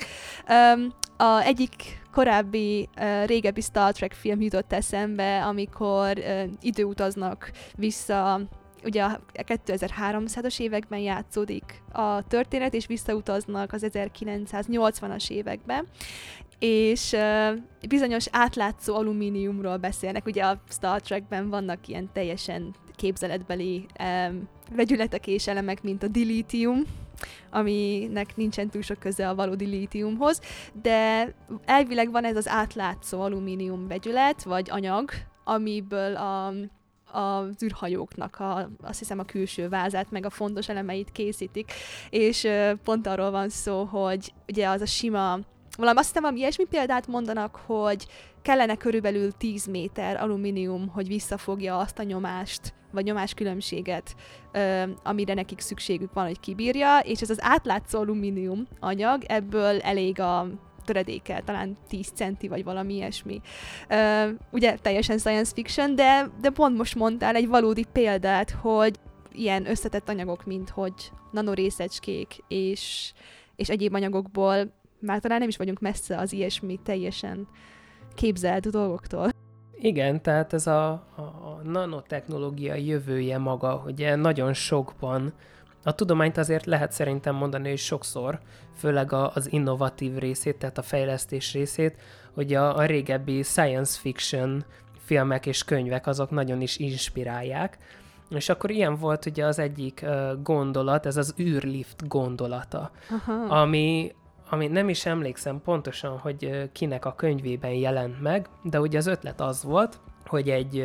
[1.17, 1.73] A egyik
[2.11, 2.89] korábbi,
[3.25, 6.17] régebbi Star Trek film jutott eszembe, amikor
[6.61, 8.41] időutaznak vissza
[8.87, 15.83] ugye a 2300-as években játszódik a történet, és visszautaznak az 1980-as évekbe,
[16.59, 20.25] és uh, bizonyos átlátszó alumíniumról beszélnek.
[20.25, 26.81] Ugye a Star Trekben vannak ilyen teljesen képzeletbeli um, vegyületek és elemek, mint a dilítium,
[27.49, 30.41] aminek nincsen túl sok köze a valódi lítiumhoz,
[30.81, 31.33] de
[31.65, 35.09] elvileg van ez az átlátszó alumínium vegyület, vagy anyag,
[35.43, 36.53] amiből a
[37.11, 41.71] az űrhajóknak a, azt hiszem a külső vázát, meg a fontos elemeit készítik,
[42.09, 42.47] és
[42.83, 45.39] pont arról van szó, hogy ugye az a sima
[45.77, 48.07] valami azt hiszem, ami ilyesmi példát mondanak, hogy
[48.41, 54.15] kellene körülbelül 10 méter alumínium, hogy visszafogja azt a nyomást, vagy nyomáskülönbséget,
[54.51, 60.19] ö, amire nekik szükségük van, hogy kibírja, és ez az átlátszó alumínium anyag, ebből elég
[60.19, 60.47] a
[60.87, 63.41] töredéke, talán 10 centi, vagy valami ilyesmi.
[64.51, 68.95] Ugye teljesen science fiction, de, de pont most mondtál egy valódi példát, hogy
[69.31, 70.93] ilyen összetett anyagok, mint hogy
[71.31, 73.13] nanorészecskék és,
[73.55, 77.47] és egyéb anyagokból már talán nem is vagyunk messze az ilyesmi teljesen
[78.15, 79.29] képzelt dolgoktól.
[79.79, 85.33] Igen, tehát ez a, a, a nanotechnológia jövője maga, ugye nagyon sokban
[85.83, 88.39] a tudományt azért lehet szerintem mondani, hogy sokszor,
[88.75, 92.01] főleg a, az innovatív részét, tehát a fejlesztés részét,
[92.33, 94.65] hogy a, a régebbi science fiction
[94.99, 97.77] filmek és könyvek azok nagyon is inspirálják.
[98.29, 103.59] És akkor ilyen volt ugye az egyik uh, gondolat, ez az űrlift gondolata, Aha.
[103.59, 104.11] ami
[104.49, 109.41] ami nem is emlékszem pontosan, hogy kinek a könyvében jelent meg, de ugye az ötlet
[109.41, 110.79] az volt, hogy egy,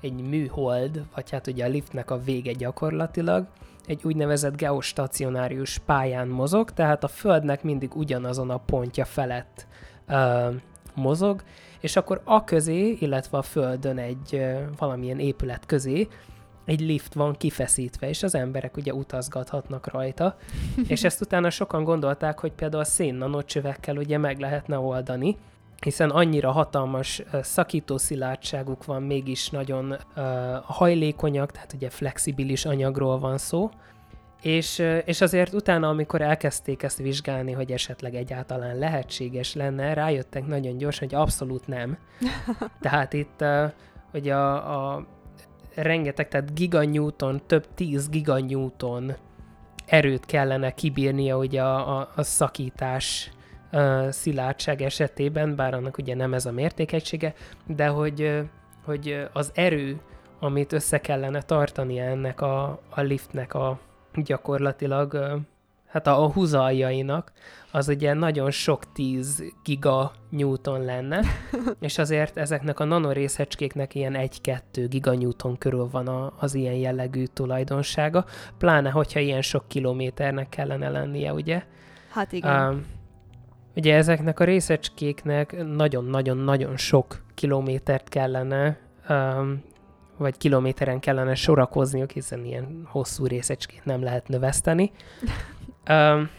[0.00, 3.46] egy műhold, vagy hát ugye a liftnek a vége gyakorlatilag,
[3.86, 9.66] egy úgynevezett geostacionárius pályán mozog, tehát a Földnek mindig ugyanazon a pontja felett
[10.08, 10.54] uh,
[10.94, 11.42] mozog,
[11.80, 16.08] és akkor a közé, illetve a Földön egy uh, valamilyen épület közé
[16.64, 20.36] egy lift van kifeszítve, és az emberek ugye utazgathatnak rajta,
[20.88, 25.36] és ezt utána sokan gondolták, hogy például a szénnanocsövekkel ugye meg lehetne oldani,
[25.84, 29.96] hiszen annyira hatalmas uh, szakító szilárdságuk van, mégis nagyon
[30.62, 33.70] hajlékonyak, tehát ugye flexibilis anyagról van szó,
[34.42, 40.76] és, és azért utána, amikor elkezdték ezt vizsgálni, hogy esetleg egyáltalán lehetséges lenne, rájöttek nagyon
[40.76, 41.98] gyorsan, hogy abszolút nem.
[42.80, 43.44] Tehát itt
[44.10, 45.06] hogy a, a
[45.74, 49.16] rengeteg, tehát giganyúton, több tíz giganyúton
[49.86, 53.30] erőt kellene kibírnia ugye a, a, a szakítás
[54.10, 57.34] szilárdság esetében, bár annak ugye nem ez a mértékegysége,
[57.66, 58.42] de hogy,
[58.84, 60.00] hogy az erő,
[60.40, 63.78] amit össze kellene tartani ennek a, a liftnek a
[64.14, 65.42] gyakorlatilag
[65.94, 67.32] hát a, a húzaljainak,
[67.70, 71.20] az ugye nagyon sok 10 giga newton lenne,
[71.80, 77.24] és azért ezeknek a nanorészecskéknek ilyen 1-2 giga newton körül van a, az ilyen jellegű
[77.24, 78.24] tulajdonsága,
[78.58, 81.62] pláne hogyha ilyen sok kilométernek kellene lennie, ugye?
[82.10, 82.74] Hát igen.
[82.74, 82.80] Uh,
[83.76, 89.62] ugye ezeknek a részecskéknek nagyon-nagyon-nagyon sok kilométert kellene um,
[90.16, 94.90] vagy kilométeren kellene sorakozniuk, hiszen ilyen hosszú részecskét nem lehet növeszteni.
[95.90, 96.30] Um,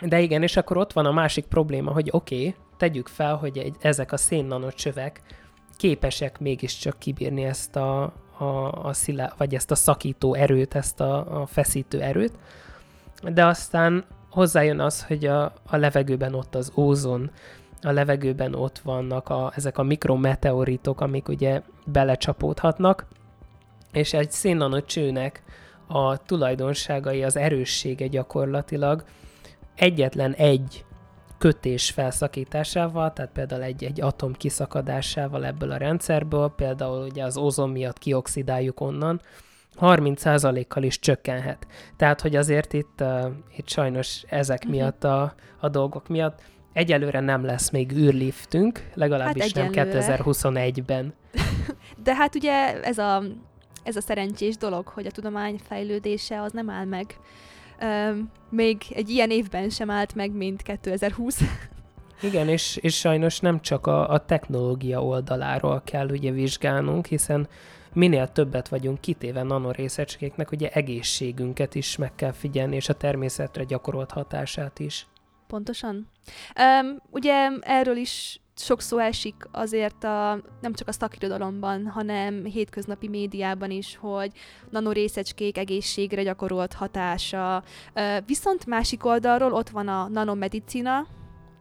[0.00, 3.58] de igen, és akkor ott van a másik probléma, hogy oké, okay, tegyük fel, hogy
[3.58, 5.20] egy, ezek a szénnanocsövek
[5.76, 8.02] képesek mégiscsak kibírni ezt a,
[8.38, 8.44] a,
[8.86, 12.32] a szilá, vagy ezt a szakító erőt, ezt a, a feszítő erőt,
[13.32, 17.30] de aztán hozzájön az, hogy a, a levegőben ott az ózon,
[17.82, 23.06] a levegőben ott vannak a, ezek a mikrometeoritok, amik ugye belecsapódhatnak,
[23.92, 25.42] és egy szénnanocsőnek
[25.86, 29.04] a tulajdonságai, az erőssége gyakorlatilag
[29.74, 30.84] egyetlen egy
[31.38, 37.98] kötés felszakításával, tehát például egy-egy atom kiszakadásával ebből a rendszerből, például ugye az ozon miatt
[37.98, 39.20] kioxidáljuk onnan,
[39.80, 41.66] 30%-kal is csökkenhet.
[41.96, 43.24] Tehát, hogy azért itt, uh,
[43.56, 44.72] itt sajnos ezek uh-huh.
[44.72, 46.40] miatt a, a dolgok miatt
[46.72, 51.14] egyelőre nem lesz még űrliftünk, legalábbis hát nem 2021-ben.
[52.04, 53.22] De hát ugye ez a
[53.82, 57.16] ez a szerencsés dolog, hogy a tudomány fejlődése az nem áll meg.
[57.82, 61.40] Um, még egy ilyen évben sem állt meg, mint 2020.
[62.22, 67.48] Igen, és, és sajnos nem csak a, a technológia oldaláról kell ugye vizsgálnunk, hiszen
[67.94, 74.10] minél többet vagyunk kitéve nanorészecskéknek, ugye egészségünket is meg kell figyelni, és a természetre gyakorolt
[74.10, 75.06] hatását is.
[75.46, 76.08] Pontosan.
[76.58, 83.08] Um, ugye erről is sok szó esik azért a, nem csak a szakirodalomban, hanem hétköznapi
[83.08, 84.32] médiában is, hogy
[84.70, 87.62] nanorészecskék egészségre gyakorolt hatása.
[88.26, 91.06] Viszont másik oldalról ott van a nanomedicina,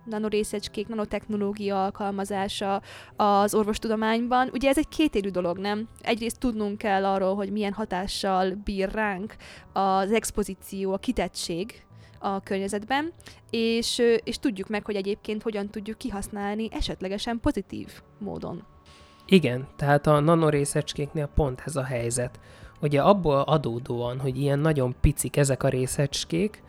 [0.06, 2.82] nanorészecskék, nanotechnológia alkalmazása
[3.16, 4.50] az orvostudományban.
[4.54, 5.88] Ugye ez egy kétérű dolog, nem?
[6.02, 9.36] Egyrészt tudnunk kell arról, hogy milyen hatással bír ránk
[9.74, 11.84] az expozíció, a kitettség
[12.20, 13.14] a környezetben,
[13.50, 17.88] és, és tudjuk meg, hogy egyébként hogyan tudjuk kihasználni esetlegesen pozitív
[18.18, 18.64] módon.
[19.26, 22.40] Igen, tehát a nanorészecskéknél pont ez a helyzet.
[22.82, 26.64] Ugye abból adódóan, hogy ilyen nagyon picik ezek a részecskék,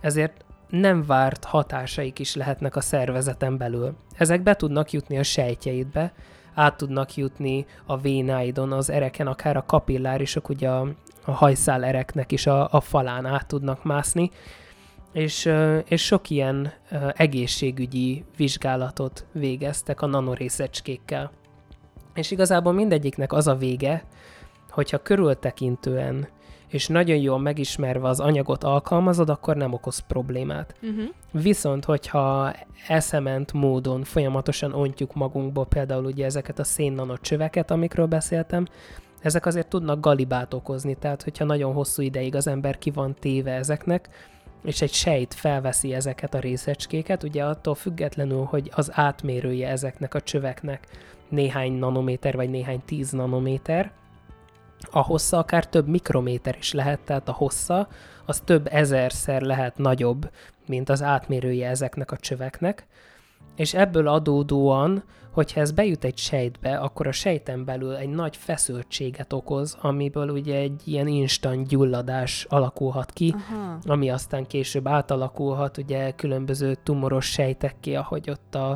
[0.00, 3.94] ezért nem várt hatásaik is lehetnek a szervezeten belül.
[4.16, 6.12] Ezek be tudnak jutni a sejtjeidbe,
[6.54, 10.88] át tudnak jutni a vénáidon, az ereken, akár a kapillárisok, ugye a,
[11.24, 14.30] a hajszál ereknek is a, a falán át tudnak mászni,
[15.12, 15.50] és,
[15.84, 16.72] és sok ilyen
[17.12, 21.30] egészségügyi vizsgálatot végeztek a nanorészecskékkel.
[22.14, 24.04] És igazából mindegyiknek az a vége,
[24.70, 26.28] hogyha körültekintően
[26.74, 30.74] és nagyon jól megismerve az anyagot alkalmazod, akkor nem okoz problémát.
[30.82, 31.04] Uh-huh.
[31.32, 32.52] Viszont, hogyha
[32.88, 38.66] eszement módon folyamatosan ontjuk magunkba például ugye ezeket a szénnanot csöveket, amikről beszéltem,
[39.20, 43.52] ezek azért tudnak galibát okozni, tehát hogyha nagyon hosszú ideig az ember ki van téve
[43.52, 44.08] ezeknek,
[44.64, 50.20] és egy sejt felveszi ezeket a részecskéket, ugye attól függetlenül, hogy az átmérője ezeknek a
[50.20, 50.86] csöveknek
[51.28, 53.92] néhány nanométer vagy néhány tíz nanométer,
[54.90, 57.88] a hossza akár több mikrométer is lehet, tehát a hossza
[58.24, 60.30] az több ezerszer lehet nagyobb,
[60.66, 62.86] mint az átmérője ezeknek a csöveknek,
[63.56, 69.32] és ebből adódóan, hogyha ez bejut egy sejtbe, akkor a sejten belül egy nagy feszültséget
[69.32, 73.78] okoz, amiből ugye egy ilyen instant gyulladás alakulhat ki, Aha.
[73.86, 78.70] ami aztán később átalakulhat ugye különböző tumoros sejtekké, ahogy ott a,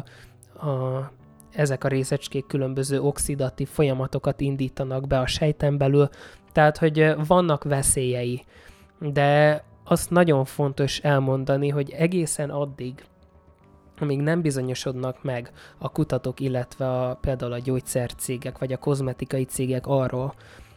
[0.66, 1.10] a
[1.58, 6.08] ezek a részecskék különböző oxidatív folyamatokat indítanak be a sejten belül,
[6.52, 8.44] tehát hogy vannak veszélyei,
[9.00, 13.04] de azt nagyon fontos elmondani, hogy egészen addig,
[14.00, 19.86] amíg nem bizonyosodnak meg a kutatók, illetve a, például a gyógyszercégek vagy a kozmetikai cégek
[19.86, 20.34] arról,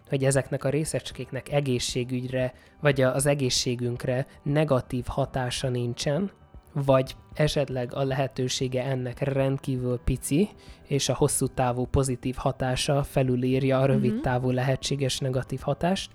[0.09, 6.31] hogy ezeknek a részecskéknek egészségügyre vagy az egészségünkre negatív hatása nincsen,
[6.73, 10.49] vagy esetleg a lehetősége ennek rendkívül pici,
[10.87, 14.23] és a hosszú távú pozitív hatása felülírja a rövid uh-huh.
[14.23, 16.11] távú lehetséges negatív hatást,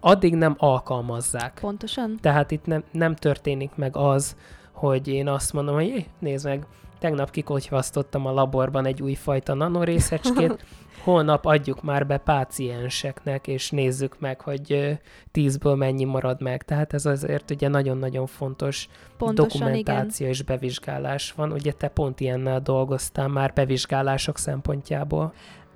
[0.00, 1.58] addig nem alkalmazzák.
[1.60, 2.18] Pontosan.
[2.20, 4.36] Tehát itt nem, nem történik meg az,
[4.72, 6.66] hogy én azt mondom, hogy nézd meg,
[6.98, 10.64] tegnap kikocsvasztottam a laborban egy újfajta nanorészacskét,
[11.04, 14.98] holnap adjuk már be pácienseknek, és nézzük meg, hogy
[15.30, 16.62] tízből mennyi marad meg.
[16.62, 20.38] Tehát ez azért ugye nagyon-nagyon fontos Pontosan, dokumentáció igen.
[20.38, 21.52] és bevizsgálás van.
[21.52, 25.32] Ugye te pont ilyennel dolgoztál már bevizsgálások szempontjából.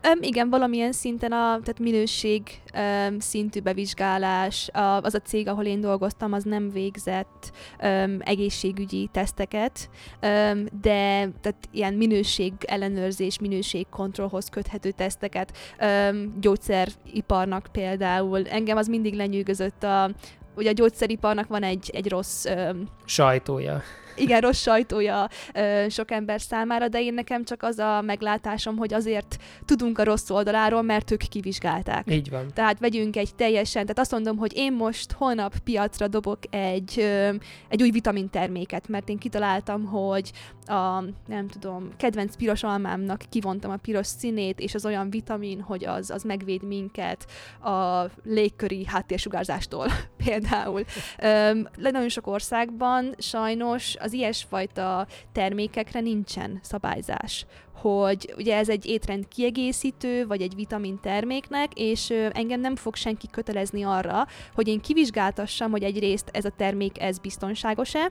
[0.08, 2.42] Um, igen, valamilyen szinten a tehát minőség
[2.74, 9.08] um, szintű bevizsgálás, a, az a cég, ahol én dolgoztam, az nem végzett um, egészségügyi
[9.12, 18.48] teszteket, um, de tehát ilyen minőség ellenőrzés, minőségkontrollhoz köthető teszteket, um, gyógyszeriparnak például.
[18.48, 20.10] Engem az mindig lenyűgözött a,
[20.56, 22.44] ugye a gyógyszeriparnak van egy, egy rossz...
[22.44, 23.82] Um, Sajtója
[24.16, 28.94] igen, rossz sajtója ö, sok ember számára, de én nekem csak az a meglátásom, hogy
[28.94, 32.10] azért tudunk a rossz oldaláról, mert ők kivizsgálták.
[32.10, 32.46] Így van.
[32.54, 37.28] Tehát vegyünk egy teljesen, tehát azt mondom, hogy én most holnap piacra dobok egy, ö,
[37.68, 40.32] egy új vitaminterméket, mert én kitaláltam, hogy
[40.66, 45.84] a, nem tudom, kedvenc piros almámnak kivontam a piros színét, és az olyan vitamin, hogy
[45.84, 47.26] az, az megvéd minket
[47.62, 49.86] a légköri háttérsugárzától
[50.24, 50.84] például.
[51.18, 57.46] Ö, nagyon sok országban sajnos az ilyesfajta termékekre nincsen szabályzás
[57.82, 63.26] hogy ugye ez egy étrend kiegészítő, vagy egy vitamin terméknek, és engem nem fog senki
[63.30, 68.10] kötelezni arra, hogy én kivizsgáltassam, hogy egyrészt ez a termék ez biztonságos-e,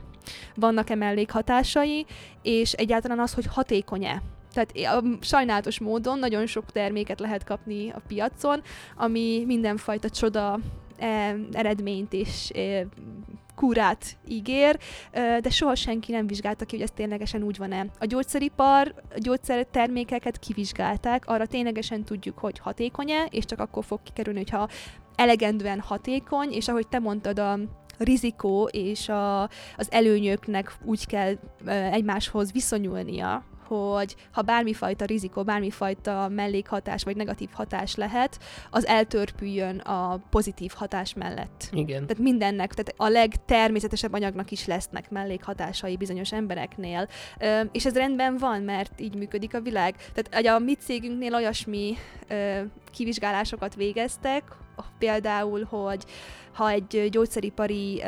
[0.56, 2.06] vannak-e mellékhatásai,
[2.42, 4.22] és egyáltalán az, hogy hatékony-e.
[4.54, 4.74] Tehát
[5.22, 8.62] sajnálatos módon nagyon sok terméket lehet kapni a piacon,
[8.96, 10.60] ami mindenfajta csoda
[11.52, 12.52] eredményt és
[13.56, 14.80] kúrát ígér,
[15.14, 17.86] de soha senki nem vizsgálta ki, hogy ez ténylegesen úgy van-e.
[17.99, 24.39] A gyógyszeripar a gyógyszertermékeket kivizsgálták, arra ténylegesen tudjuk, hogy hatékony-e, és csak akkor fog kikerülni,
[24.39, 24.70] hogyha
[25.16, 27.60] elegendően hatékony, és ahogy te mondtad, a
[27.97, 29.41] rizikó és a,
[29.78, 31.36] az előnyöknek úgy kell
[31.91, 40.18] egymáshoz viszonyulnia, hogy ha bármifajta rizikó, bármifajta mellékhatás vagy negatív hatás lehet, az eltörpüljön a
[40.30, 41.70] pozitív hatás mellett.
[41.72, 42.06] Igen.
[42.08, 47.08] Tehát mindennek, tehát a legtermészetesebb anyagnak is lesznek mellékhatásai bizonyos embereknél.
[47.72, 49.96] És ez rendben van, mert így működik a világ.
[50.14, 51.96] Tehát a mi cégünknél olyasmi
[52.92, 54.44] kivizsgálásokat végeztek,
[54.98, 56.06] például, hogy
[56.54, 58.04] ha egy gyógyszeripari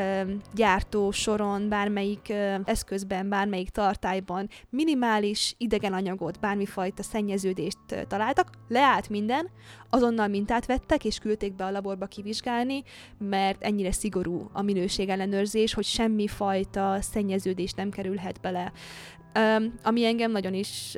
[0.53, 2.34] gyártó soron, bármelyik
[2.65, 9.49] eszközben, bármelyik tartályban minimális idegen anyagot, bármifajta szennyeződést találtak, leállt minden,
[9.89, 12.84] azonnal mintát vettek, és küldték be a laborba kivizsgálni,
[13.17, 18.71] mert ennyire szigorú a minőségellenőrzés, hogy semmi fajta szennyeződés nem kerülhet bele.
[19.84, 20.97] Ami engem nagyon is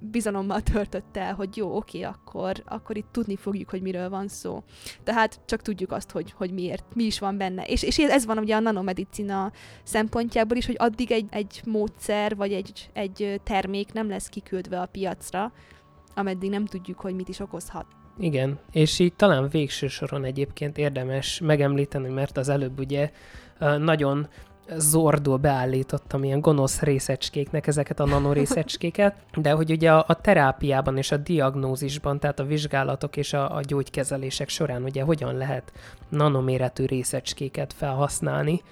[0.00, 4.62] bizalommal töltött el, hogy jó, oké, akkor, akkor itt tudni fogjuk, hogy miről van szó.
[5.04, 7.64] Tehát csak tudjuk azt, hogy, hogy miért, mi is van benne.
[7.64, 12.52] És, és ez van ugye a nanomedicina szempontjából is, hogy addig egy, egy módszer vagy
[12.52, 15.52] egy, egy termék nem lesz kiküldve a piacra,
[16.14, 17.86] ameddig nem tudjuk, hogy mit is okozhat.
[18.18, 23.10] Igen, és így talán végső soron egyébként érdemes megemlíteni, mert az előbb ugye
[23.78, 24.28] nagyon
[24.76, 31.12] zordul beállítottam ilyen gonosz részecskéknek ezeket a nanorészecskéket, de hogy ugye a, a terápiában és
[31.12, 35.72] a diagnózisban, tehát a vizsgálatok és a, a gyógykezelések során ugye hogyan lehet
[36.08, 38.62] nanoméretű részecskéket felhasználni,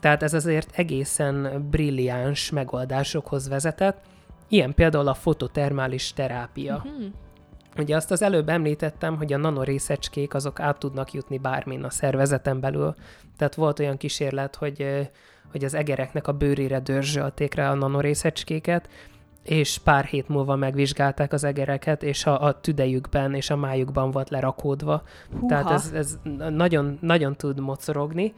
[0.00, 4.04] tehát ez azért egészen brilliáns megoldásokhoz vezetett,
[4.48, 6.74] ilyen például a fototermális terápia.
[6.74, 7.04] Uh-huh.
[7.78, 12.60] Ugye azt az előbb említettem, hogy a nanorészecskék azok át tudnak jutni bármin a szervezeten
[12.60, 12.94] belül.
[13.36, 15.08] Tehát volt olyan kísérlet, hogy
[15.50, 18.88] hogy az egereknek a bőrére dörzsölték rá a nanorészecskéket,
[19.42, 24.30] és pár hét múlva megvizsgálták az egereket, és a, a tüdejükben és a májukban volt
[24.30, 25.02] lerakódva.
[25.30, 25.46] Húha.
[25.46, 26.18] Tehát ez, ez
[26.50, 28.34] nagyon, nagyon tud mocorogni,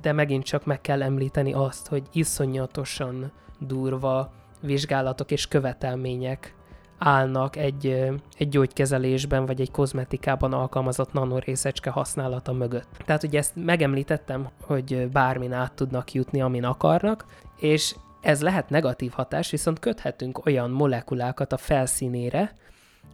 [0.00, 6.54] de megint csak meg kell említeni azt, hogy iszonyatosan durva vizsgálatok és követelmények
[6.98, 12.88] állnak egy, egy gyógykezelésben vagy egy kozmetikában alkalmazott nanorészecske használata mögött.
[13.04, 17.24] Tehát ugye ezt megemlítettem, hogy bármin át tudnak jutni, amin akarnak,
[17.58, 22.56] és ez lehet negatív hatás, viszont köthetünk olyan molekulákat a felszínére,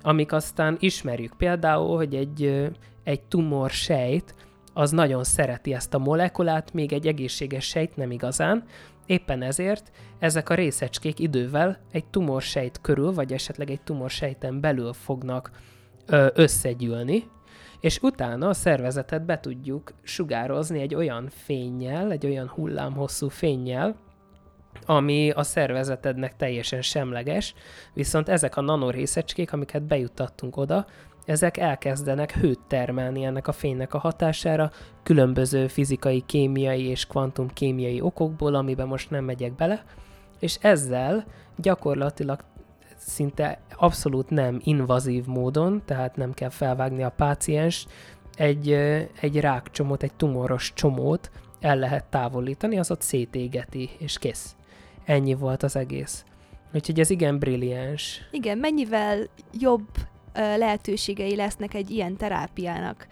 [0.02, 1.34] amik aztán ismerjük.
[1.36, 2.70] Például, hogy egy,
[3.04, 4.34] egy tumor sejt,
[4.72, 8.64] az nagyon szereti ezt a molekulát, még egy egészséges sejt nem igazán,
[9.06, 15.50] Éppen ezért ezek a részecskék idővel egy tumorsejt körül, vagy esetleg egy tumorsejten belül fognak
[16.34, 17.24] összegyűlni,
[17.80, 23.96] és utána a szervezetet be tudjuk sugározni egy olyan fényjel, egy olyan hullámhosszú fényjel,
[24.86, 27.54] ami a szervezetednek teljesen semleges,
[27.94, 30.86] viszont ezek a nanorészecskék, amiket bejuttattunk oda,
[31.24, 34.70] ezek elkezdenek hőt termelni ennek a fénynek a hatására,
[35.02, 39.84] különböző fizikai, kémiai és kvantumkémiai okokból, amiben most nem megyek bele,
[40.38, 41.24] és ezzel
[41.56, 42.44] gyakorlatilag
[42.96, 47.86] szinte abszolút nem invazív módon, tehát nem kell felvágni a páciens,
[48.36, 48.72] egy,
[49.20, 54.56] egy rákcsomót, egy tumoros csomót el lehet távolítani, az ott szétégeti, és kész.
[55.04, 56.24] Ennyi volt az egész.
[56.74, 58.20] Úgyhogy ez igen brilliáns.
[58.30, 59.88] Igen, mennyivel jobb
[60.34, 63.06] lehetőségei lesznek egy ilyen terápiának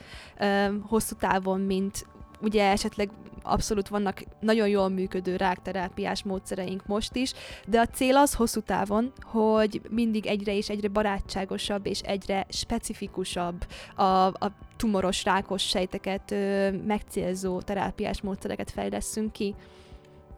[0.88, 2.06] hosszú távon, mint
[2.40, 3.10] ugye esetleg
[3.42, 7.32] abszolút vannak nagyon jól működő rákterápiás módszereink most is,
[7.66, 13.66] de a cél az hosszú távon, hogy mindig egyre és egyre barátságosabb és egyre specifikusabb
[13.94, 19.54] a, a tumoros rákos sejteket ö, megcélzó terápiás módszereket fejleszünk ki.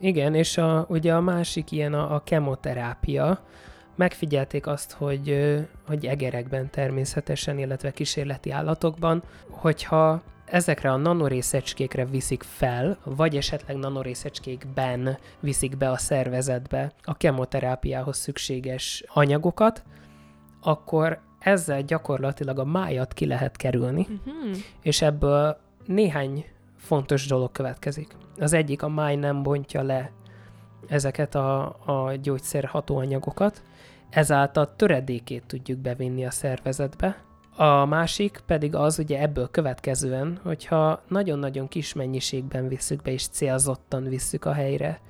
[0.01, 3.45] Igen, és a, ugye a másik ilyen a, a kemoterápia,
[3.95, 12.99] megfigyelték azt, hogy, hogy egerekben természetesen, illetve kísérleti állatokban, hogyha ezekre a nanorészecskékre viszik fel,
[13.05, 19.83] vagy esetleg nanorészecskékben viszik be a szervezetbe a kemoterápiához szükséges anyagokat,
[20.61, 24.57] akkor ezzel gyakorlatilag a májat ki lehet kerülni, uh-huh.
[24.83, 26.45] és ebből néhány
[26.77, 28.17] fontos dolog következik.
[28.39, 30.11] Az egyik, a máj nem bontja le
[30.87, 33.63] ezeket a, a gyógyszer hatóanyagokat,
[34.15, 37.17] ezáltal töredékét tudjuk bevinni a szervezetbe.
[37.57, 44.05] A másik pedig az, ugye ebből következően, hogyha nagyon-nagyon kis mennyiségben visszük be, és célzottan
[44.05, 45.01] visszük a helyre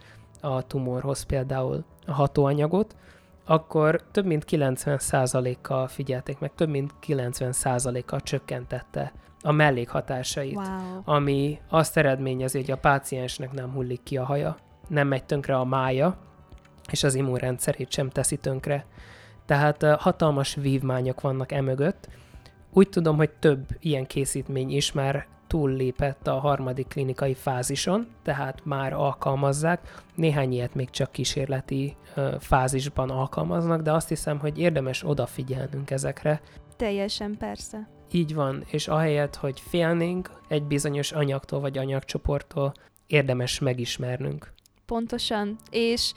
[0.41, 2.97] a tumorhoz például a hatóanyagot,
[3.47, 10.67] akkor több mint 90%-kal figyelték meg, több mint 90%-kal csökkentette a mellékhatásait, Wow.
[11.05, 14.57] ami azt eredményezi, hogy a páciensnek nem hullik ki a haja,
[14.89, 16.17] nem megy tönkre a mája,
[16.91, 18.87] és az immunrendszerét sem teszi tönkre.
[19.47, 22.09] Tehát hatalmas vívmányok vannak emögött.
[22.73, 28.93] Úgy tudom, hogy több ilyen készítmény is már túllépett a harmadik klinikai fázison, tehát már
[28.93, 30.03] alkalmazzák.
[30.15, 36.41] Néhány ilyet még csak kísérleti ö, fázisban alkalmaznak, de azt hiszem, hogy érdemes odafigyelnünk ezekre.
[36.77, 37.89] Teljesen persze.
[38.11, 42.73] Így van, és ahelyett, hogy félnénk egy bizonyos anyagtól vagy anyagcsoporttól,
[43.07, 44.53] érdemes megismernünk.
[44.87, 45.57] Pontosan.
[45.71, 46.13] És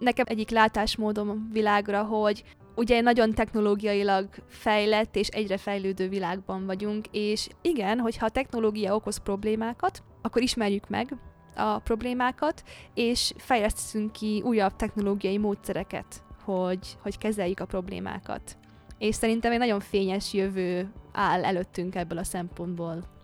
[0.00, 2.44] nekem egyik látásmódom világra, hogy
[2.74, 9.16] ugye nagyon technológiailag fejlett és egyre fejlődő világban vagyunk, és igen, hogyha a technológia okoz
[9.16, 11.16] problémákat, akkor ismerjük meg
[11.56, 12.62] a problémákat,
[12.94, 18.56] és fejlesztünk ki újabb technológiai módszereket, hogy, hogy kezeljük a problémákat.
[18.98, 23.17] És szerintem egy nagyon fényes jövő áll előttünk ebből a szempontból.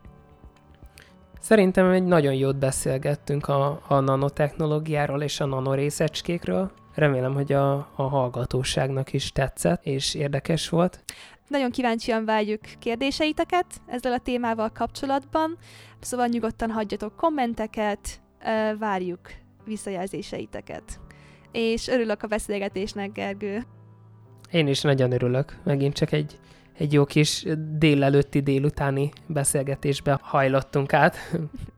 [1.45, 6.70] Szerintem egy nagyon jót beszélgettünk a, a nanotechnológiáról és a nanorészecskékről.
[6.95, 11.05] Remélem, hogy a, a hallgatóságnak is tetszett és érdekes volt.
[11.49, 15.59] Nagyon kíváncsian várjuk kérdéseiteket ezzel a témával kapcsolatban,
[16.01, 18.20] szóval nyugodtan hagyjatok kommenteket,
[18.78, 19.20] várjuk
[19.64, 21.01] visszajelzéseiteket.
[21.53, 23.62] És örülök a beszélgetésnek, Gergő.
[24.51, 25.59] Én is nagyon örülök.
[25.64, 26.38] Megint csak egy,
[26.79, 27.47] egy jó kis
[27.79, 31.16] délelőtti, délutáni beszélgetésbe hajlottunk át.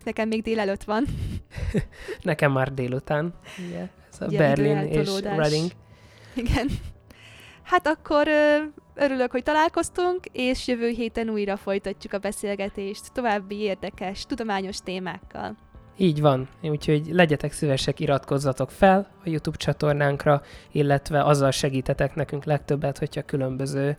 [0.05, 1.05] Nekem még délelőtt van.
[2.23, 3.35] Nekem már délután.
[3.69, 5.21] Ugye, ez a Ugye, Berlin és.
[5.21, 5.71] Reading.
[6.35, 6.69] Igen.
[7.63, 8.29] Hát akkor
[8.95, 15.57] örülök, hogy találkoztunk, és jövő héten újra folytatjuk a beszélgetést további érdekes, tudományos témákkal.
[15.99, 20.43] Így van, úgyhogy legyetek szívesek, iratkozzatok fel a YouTube csatornánkra,
[20.73, 23.97] illetve azzal segítetek nekünk legtöbbet, hogyha különböző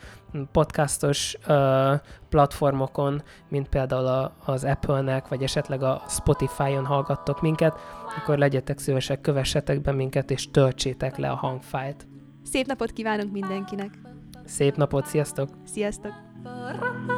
[0.52, 1.94] podcastos uh,
[2.30, 7.80] platformokon, mint például a, az Apple-nek, vagy esetleg a Spotify-on hallgattok minket,
[8.18, 12.08] akkor legyetek szívesek, kövessetek be minket, és töltsétek le a hangfájlt.
[12.44, 14.00] Szép napot kívánunk mindenkinek!
[14.46, 15.50] Szép napot, sziasztok!
[15.66, 16.14] Sziasztok!
[16.44, 17.18] Ba-ra-ba.